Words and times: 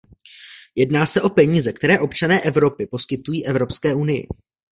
Jedná 0.75 1.05
se 1.05 1.21
o 1.21 1.29
peníze, 1.29 1.73
které 1.73 1.99
občané 1.99 2.41
Evropy 2.41 2.87
poskytují 2.91 3.45
Evropské 3.47 3.95
unii. 3.95 4.27